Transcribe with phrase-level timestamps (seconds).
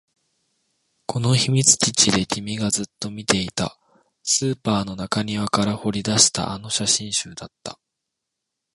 [1.05, 3.77] この秘密基地で君がずっと見ていた、
[4.23, 7.77] スーパーの中庭から掘り出したあの写真集だった